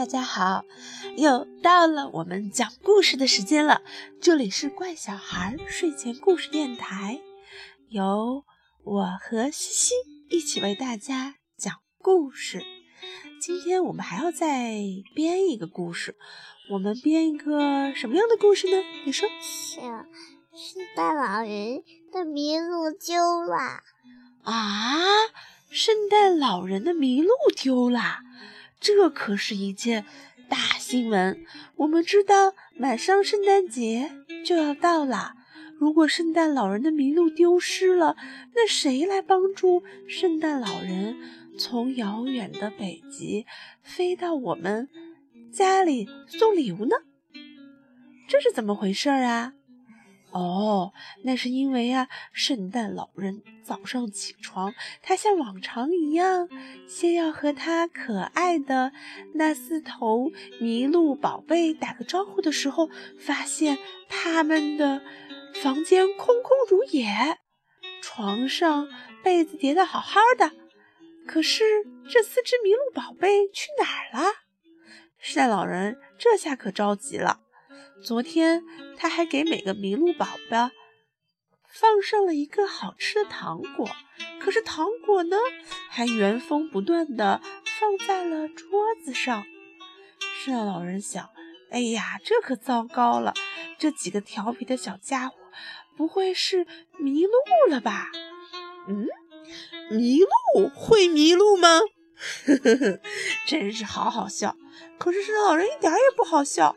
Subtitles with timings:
[0.00, 0.64] 大家好，
[1.18, 3.82] 又到了我们讲故事的时间了。
[4.18, 7.20] 这里是怪小孩睡前故事电台，
[7.90, 8.46] 由
[8.82, 9.92] 我和西西
[10.30, 12.62] 一起为大家讲故事。
[13.42, 14.72] 今天我们还要再
[15.14, 16.16] 编一个故事，
[16.70, 18.82] 我们编一个什么样的故事呢？
[19.04, 19.28] 你说？
[19.42, 23.82] 是圣诞老人的麋鹿丢了
[24.44, 24.98] 啊！
[25.68, 28.20] 圣诞老人的麋鹿丢了，
[28.80, 30.06] 这可是一件
[30.48, 31.44] 大新闻。
[31.76, 34.10] 我们知道，马上圣诞节
[34.44, 35.34] 就要到了。
[35.78, 38.16] 如果圣诞老人的麋鹿丢失了，
[38.54, 41.16] 那谁来帮助圣诞老人
[41.58, 43.46] 从遥远的北极
[43.82, 44.88] 飞到我们
[45.52, 46.96] 家里送礼物呢？
[48.28, 49.54] 这是怎么回事啊？
[50.32, 50.92] 哦，
[51.24, 56.48] 那是因为啊，圣诞老人早上起床，他像往常一样，
[56.86, 58.92] 先要和他可爱的
[59.34, 62.88] 那四头麋鹿宝贝打个招呼的时候，
[63.18, 65.02] 发现他们的
[65.62, 67.38] 房间空空如也，
[68.00, 68.88] 床上
[69.24, 70.52] 被子叠得好好的。
[71.26, 71.64] 可是
[72.08, 74.32] 这四只麋鹿宝贝去哪儿了？
[75.18, 77.40] 圣诞老人这下可着急了。
[78.02, 78.64] 昨天
[78.96, 80.70] 他还给每个麋鹿宝宝
[81.68, 83.88] 放上了一个好吃的糖果，
[84.40, 85.36] 可是糖果呢，
[85.88, 87.40] 还原封不动地
[87.78, 88.66] 放在了桌
[89.04, 89.44] 子上。
[90.42, 91.30] 圣诞老人想
[91.70, 93.34] ：“哎呀，这可糟糕了！
[93.78, 95.36] 这几个调皮的小家伙，
[95.96, 96.66] 不会是
[96.98, 97.32] 迷路
[97.68, 98.08] 了吧？”
[98.88, 99.06] 嗯，
[99.90, 101.80] 迷路会迷路吗？
[102.46, 103.00] 呵呵呵，
[103.46, 104.56] 真是好好笑。
[104.98, 106.76] 可是圣诞老人一点也不好笑。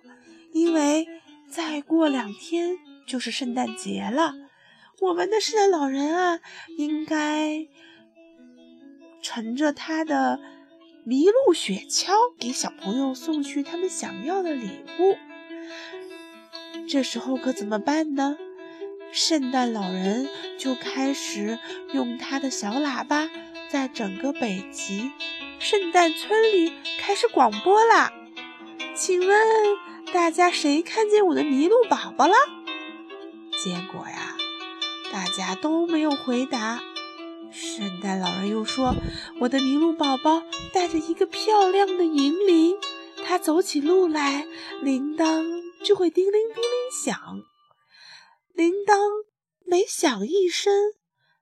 [0.53, 1.07] 因为
[1.49, 4.33] 再过两天就是圣诞节了，
[5.01, 6.39] 我们的圣诞老人啊，
[6.77, 7.67] 应该
[9.21, 10.39] 乘着他的
[11.05, 15.17] 麋鹿雪橇给小朋友送去他们想要的礼物。
[16.87, 18.37] 这时候可怎么办呢？
[19.11, 20.27] 圣诞老人
[20.58, 21.59] 就开始
[21.93, 23.30] 用他的小喇叭，
[23.69, 25.11] 在整个北极
[25.59, 28.11] 圣诞村里开始广播啦。
[28.95, 29.30] 请问？
[30.13, 32.35] 大家谁看见我的麋鹿宝宝了？
[33.63, 34.37] 结果呀，
[35.11, 36.79] 大家都没有回答。
[37.51, 38.93] 圣诞老人又说
[39.41, 42.77] ：“我的麋鹿宝宝带着一个漂亮的银铃，
[43.25, 44.45] 它走起路来，
[44.83, 45.43] 铃铛
[45.83, 47.41] 就会叮铃叮铃响。
[48.53, 48.95] 铃铛
[49.65, 50.71] 每响一声，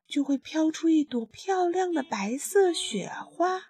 [0.08, 3.64] 就会飘出一朵漂亮的白色雪花。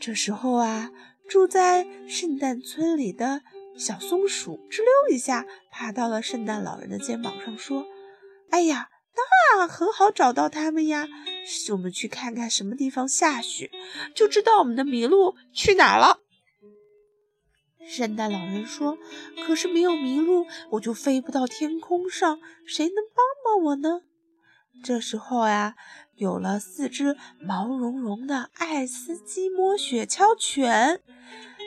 [0.00, 0.90] 这时候啊。”
[1.28, 3.42] 住在圣诞村里的
[3.76, 7.86] 小松鼠吱溜一下爬到了圣诞老人的肩膀上，说
[8.50, 11.08] ：“哎呀，那很好找到他们呀！
[11.72, 13.70] 我们去看看什么地方下雪，
[14.14, 16.20] 就知道我们的麋鹿去哪了。”
[17.86, 18.96] 圣诞老人说
[19.46, 24.02] ：“可是没有麋鹿，我就飞不到天空上，谁能帮帮我呢？”
[24.82, 25.76] 这时候呀，
[26.16, 31.00] 有了四只毛茸茸的爱斯基摩雪橇犬，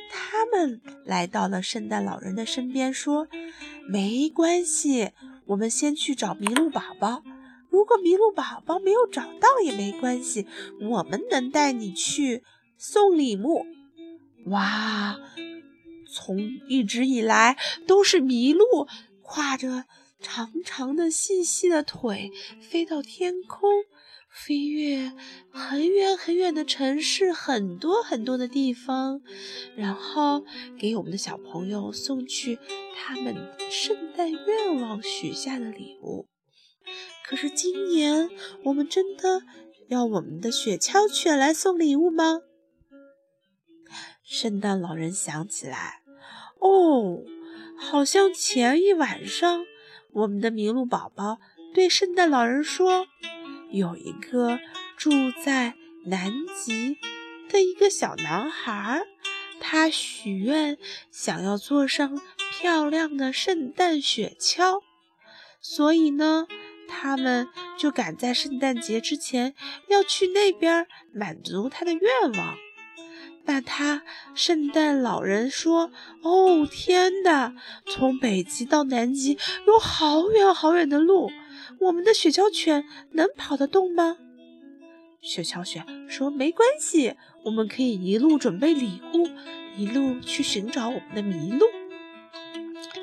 [0.09, 3.27] 他们来到了圣诞老人的身边，说
[3.89, 5.11] ：“没关系，
[5.47, 7.23] 我们先去找麋鹿宝宝。
[7.69, 10.47] 如果麋鹿宝宝没有找到也没关系，
[10.81, 12.43] 我们能带你去
[12.77, 13.65] 送礼物。”
[14.47, 15.17] 哇，
[16.09, 18.87] 从一直以来都是麋鹿
[19.23, 19.85] 挎着。
[20.19, 23.69] 长长的、细细的腿飞到天空，
[24.45, 25.11] 飞越
[25.51, 29.21] 很远很远的城市，很多很多的地方，
[29.75, 30.45] 然后
[30.79, 32.59] 给我们的小朋友送去
[32.95, 33.35] 他们
[33.71, 36.27] 圣诞愿望许下的礼物。
[37.25, 38.29] 可是今年，
[38.65, 39.41] 我们真的
[39.87, 42.41] 要我们的雪橇犬来送礼物吗？
[44.23, 46.03] 圣诞老人想起来，
[46.59, 47.23] 哦，
[47.77, 49.65] 好像前一晚上。
[50.13, 51.37] 我们的麋鹿宝宝
[51.75, 53.05] 对圣诞老人说
[53.71, 54.59] ：“有一个
[54.97, 55.11] 住
[55.43, 55.73] 在
[56.05, 56.97] 南极
[57.49, 59.01] 的一个小男孩，
[59.59, 60.77] 他许愿
[61.11, 62.21] 想要坐上
[62.51, 64.81] 漂亮的圣诞雪橇，
[65.61, 66.47] 所以呢，
[66.87, 67.47] 他们
[67.77, 69.53] 就赶在圣诞节之前
[69.89, 72.01] 要去那边满足他的愿
[72.37, 72.57] 望。”
[73.49, 74.03] 那他
[74.35, 75.89] 圣诞老人说
[76.21, 77.55] ：“哦，天哪！
[77.85, 81.31] 从北极到南极有好远好远的路，
[81.79, 84.17] 我们的雪橇犬能跑得动吗？”
[85.21, 87.15] 雪橇犬说：“没关系，
[87.45, 89.27] 我们可以一路准备礼物，
[89.75, 91.65] 一路去寻找我们的麋鹿。”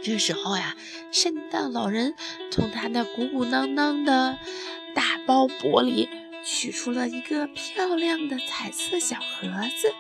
[0.03, 0.77] 这时候呀，
[1.11, 2.15] 圣诞老人
[2.51, 4.39] 从他那鼓鼓囊囊的
[4.95, 6.09] 大包裹里
[6.45, 9.93] 取出了一个漂亮的彩色小盒子。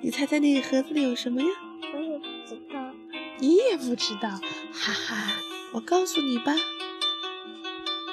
[0.00, 1.48] 你猜猜那个盒子里有什么呀？
[1.94, 2.94] 我也不知道。
[3.38, 4.30] 你也不知道，
[4.72, 5.32] 哈哈！
[5.72, 6.54] 我告诉你吧，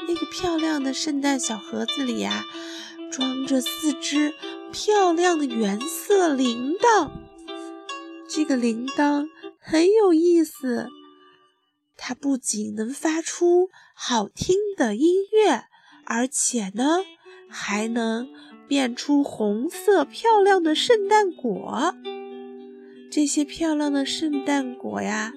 [0.10, 2.44] 那个漂亮的圣诞小盒子里呀，
[3.12, 4.34] 装着四只
[4.72, 7.12] 漂亮的原色铃铛。
[8.28, 9.28] 这个铃铛
[9.60, 10.88] 很有意思，
[11.96, 15.66] 它不仅能发出好听的音乐，
[16.06, 17.04] 而且呢，
[17.48, 18.30] 还能
[18.68, 21.94] 变出红色漂亮的圣诞果。
[23.12, 25.34] 这些漂亮的圣诞果呀，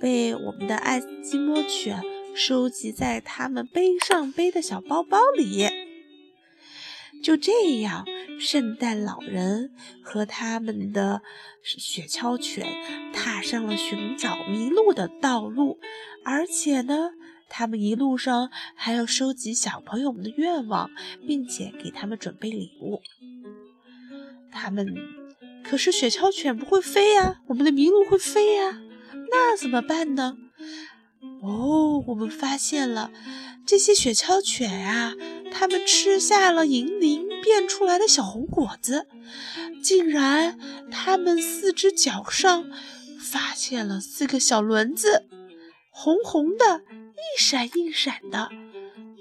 [0.00, 2.02] 被我们的爱斯基摩犬
[2.38, 5.66] 收集在他们背上背的小包包里。
[7.20, 8.06] 就这样，
[8.38, 9.72] 圣诞老人
[10.04, 11.20] 和他们的
[11.64, 12.64] 雪橇犬
[13.12, 15.80] 踏上了寻找麋鹿的道路，
[16.24, 17.10] 而且呢，
[17.48, 20.88] 他们一路上还要收集小朋友们的愿望，
[21.26, 23.02] 并且给他们准备礼物。
[24.52, 24.86] 他们。
[25.64, 28.80] 可是雪橇犬不会飞呀，我们的麋鹿会飞呀，
[29.30, 30.38] 那怎么办呢？
[31.42, 33.10] 哦，我们发现了，
[33.66, 35.14] 这些雪橇犬呀，
[35.52, 39.06] 它们吃下了银铃变出来的小红果子，
[39.82, 40.58] 竟然
[40.90, 42.70] 它们四只脚上
[43.20, 45.26] 发现了四个小轮子，
[45.90, 46.82] 红红的，
[47.14, 48.50] 一闪一闪的。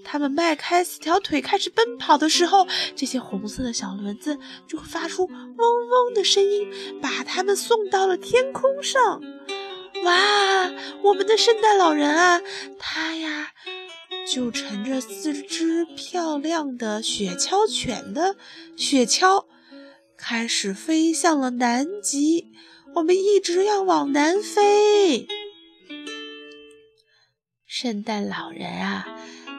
[0.04, 2.66] 它们迈开四条腿开始奔跑的时候，
[2.96, 6.68] 这些红色的小轮子就会发出嗡嗡的声音，
[7.02, 9.22] 把它们送到了天空上。
[10.08, 10.72] 哇，
[11.04, 12.42] 我们的圣诞老人啊，
[12.80, 13.52] 他呀
[14.26, 18.38] 就乘着四只漂亮的雪橇犬的
[18.78, 19.48] 雪橇，
[20.18, 22.54] 开始飞向了南极。
[22.96, 25.28] 我们一直要往南飞。
[27.66, 29.06] 圣诞老人啊！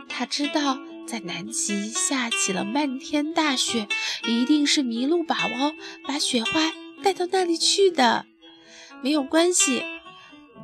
[0.08, 3.86] 他知道，在南极下起了漫天大雪，
[4.26, 5.74] 一定是麋鹿宝宝
[6.06, 6.72] 把雪花
[7.04, 8.24] 带到那里去的。
[9.02, 9.84] 没有关系，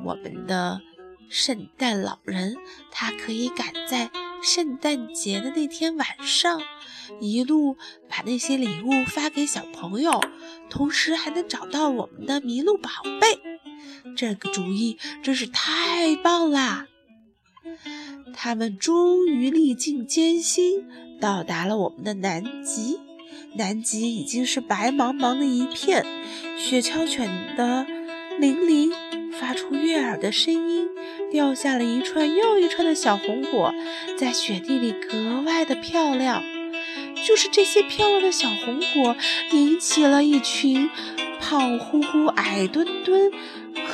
[0.05, 0.81] 我们的
[1.29, 2.55] 圣诞老人
[2.91, 4.11] 他可以赶在
[4.43, 6.61] 圣诞节的那天晚上，
[7.19, 7.75] 一路
[8.07, 10.21] 把那些礼物发给小朋友，
[10.69, 13.39] 同时还能找到我们的麋鹿宝贝。
[14.15, 16.87] 这个主意真是太棒啦！
[18.35, 20.85] 他们终于历尽艰辛，
[21.19, 22.99] 到达了我们的南极。
[23.55, 26.05] 南极已经是白茫茫的一片，
[26.57, 27.87] 雪橇犬的
[28.37, 28.91] 铃铃
[29.39, 30.89] 发出悦耳的声音，
[31.31, 33.73] 掉下了一串又一串的小红果，
[34.17, 36.43] 在雪地里格外的漂亮。
[37.25, 39.15] 就是这些漂亮的小红果，
[39.51, 40.89] 引起了一群
[41.39, 43.31] 胖乎乎、矮墩墩、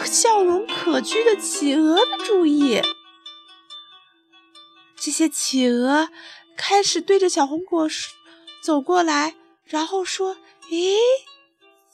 [0.06, 2.82] 笑容可掬的企鹅的注意。
[4.96, 6.10] 这些企鹅
[6.56, 7.88] 开始对着小红果
[8.62, 9.36] 走过来，
[9.66, 10.38] 然后说
[10.70, 10.98] ：“咦，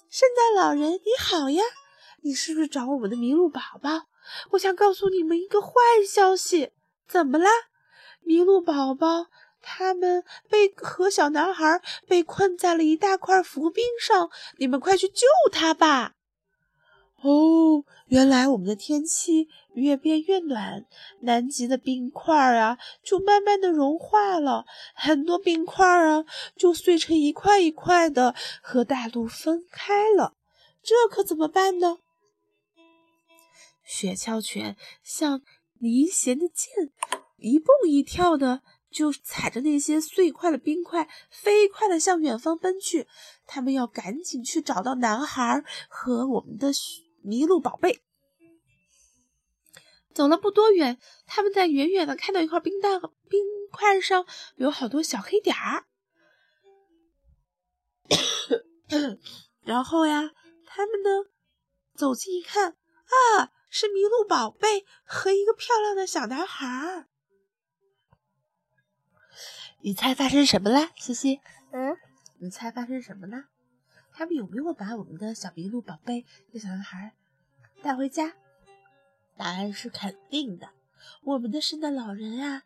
[0.09, 1.63] 圣诞老人你好呀，
[2.21, 4.07] 你是不是找我们的麋鹿宝宝？
[4.51, 5.71] 我想告诉你们一个坏
[6.05, 6.71] 消息，
[7.07, 7.49] 怎么啦？
[8.25, 9.27] 麋鹿宝宝
[9.61, 16.13] 他们被和小男孩被困在了一大块浮冰上，你们快去救他吧！”
[17.23, 20.85] 哦，原来我们的天气越变越暖，
[21.21, 26.25] 南极的冰块啊就慢慢的融化了，很多冰块啊
[26.55, 30.33] 就碎成一块一块的和大陆分开了，
[30.83, 31.97] 这可怎么办呢？
[33.87, 35.41] 雪橇犬像
[35.79, 36.91] 离弦的箭，
[37.37, 43.07] 一蹦一跳的就踩着那些碎块的冰块，飞快的向远方奔去。
[43.45, 47.07] 他们要赶紧去找到男孩和我们的雪。
[47.23, 47.99] 麋鹿宝贝
[50.13, 54.25] 走了不多远，他们在远远的看到一块冰蛋冰块上
[54.55, 55.87] 有好多小黑点儿。
[59.61, 60.31] 然后呀，
[60.65, 61.09] 他们呢
[61.95, 62.77] 走近一看，
[63.35, 67.07] 啊，是麋鹿宝贝和一个漂亮的小男孩。
[69.81, 71.41] 你猜发生什么了，西西？
[71.71, 71.97] 嗯，
[72.39, 73.45] 你猜发生什么了？
[74.11, 77.13] 他们有没有把我们的小麋鹿宝贝和小男孩
[77.83, 78.33] 带回家？
[79.37, 80.69] 答案是肯定的。
[81.21, 82.63] 我们的圣诞老人啊，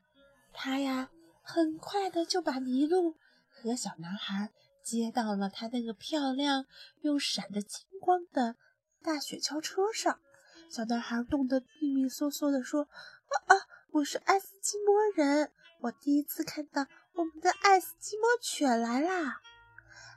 [0.54, 1.10] 他呀，
[1.42, 3.18] 很快的就把麋鹿
[3.50, 6.66] 和小男孩接到了他那个漂亮
[7.02, 8.56] 又闪着金光的
[9.04, 10.22] 大雪橇车上。
[10.72, 12.84] 小男孩冻得哆哆嗦嗦的说
[13.28, 13.60] ：“啊啊，
[13.92, 15.52] 我是爱斯基摩人，
[15.82, 19.42] 我第一次看到我们的爱斯基摩犬来啦！”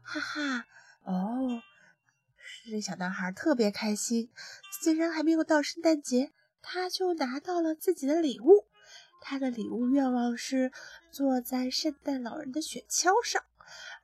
[0.04, 0.64] 哈哈。
[1.02, 1.61] 哦，
[2.37, 4.30] 是小男孩特别开心，
[4.80, 6.30] 虽然还没有到圣诞节，
[6.62, 8.68] 他就拿到了自己的礼物。
[9.20, 10.70] 他的礼物愿望是
[11.11, 13.42] 坐在圣诞老人的雪橇上，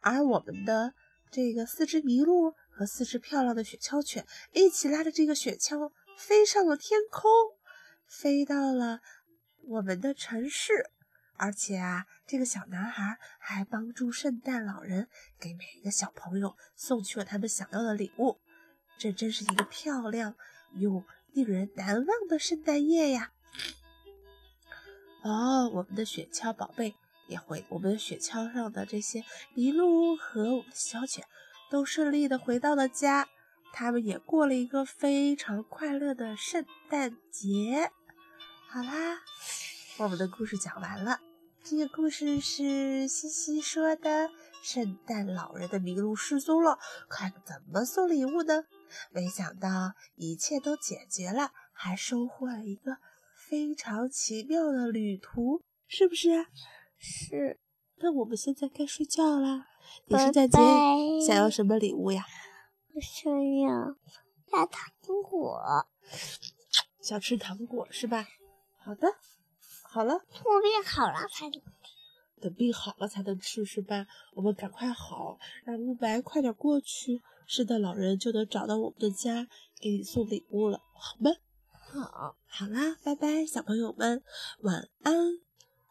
[0.01, 0.95] 而我们的
[1.31, 7.31] 这个四只麋鹿和四只漂亮的雪橇犬一起拉着这个雪橇飞上了天空，
[8.07, 9.01] 飞到了
[9.67, 10.91] 我们的城市。
[11.37, 15.09] 而且啊，这个小男孩还帮助圣诞老人
[15.39, 18.39] 给每一个小朋友送去了他们想要的礼物。
[18.99, 20.37] 这真是一个漂亮
[20.75, 23.33] 又令人难忘的圣诞夜呀！
[25.23, 26.95] 哦，我们的雪橇宝贝
[27.27, 29.25] 也回，我们的雪橇上的这些
[29.57, 31.25] 麋鹿和我们的小犬
[31.71, 33.27] 都顺利的回到了家，
[33.73, 37.91] 他们也过了一个非常快乐的圣诞节。
[38.69, 39.19] 好啦，
[39.99, 41.21] 我们的故事讲完了。
[41.63, 44.31] 这个故事是西西说的，
[44.63, 48.65] 圣诞老人的麋鹿失踪了，看怎么送礼物呢？
[49.11, 52.97] 没想到一切都解决了，还收获了一个
[53.49, 56.47] 非常奇妙的旅途，是不是？
[56.99, 57.59] 是。
[58.03, 59.67] 那我们现在该睡觉啦。
[60.07, 60.59] 你圣诞节
[61.27, 62.25] 想要什么礼物呀？
[62.95, 63.97] 我想要
[64.51, 64.93] 大糖
[65.23, 65.61] 果。
[67.01, 68.27] 想吃糖果是吧？
[68.85, 69.09] 好的。
[69.83, 71.61] 好了，我病好了才能
[72.41, 74.07] 等病好了才能吃是吧？
[74.35, 79.49] 我们赶快好，让慕白快点过去，圣诞老人就能找到我们的家，
[79.81, 81.31] 给你送礼物了，好吗？
[81.93, 84.23] 好，好啦，拜拜，小朋友们，
[84.61, 85.41] 晚安！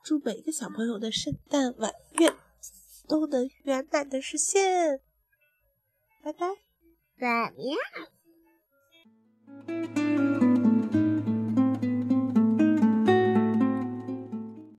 [0.02, 2.34] 祝每个小朋友的圣诞晚愿
[3.08, 5.02] 都能圆满的实现，
[6.24, 6.48] 拜拜，
[7.20, 7.52] 拜
[9.68, 10.09] 拜。